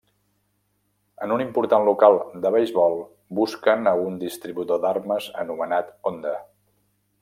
[1.25, 2.17] En un important local
[2.47, 2.97] de beisbol
[3.43, 6.39] busquen a un distribuïdor d’armes anomenat Honda.